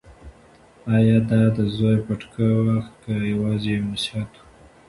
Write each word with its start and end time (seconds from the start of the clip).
ایا 0.95 1.17
دا 1.29 1.41
د 1.55 1.57
زوی 1.75 1.95
پټکه 2.05 2.47
وه 2.63 2.77
که 3.01 3.11
یوازې 3.31 3.69
یو 3.75 3.87
نصیحت 3.93 4.29
و؟ 4.35 4.41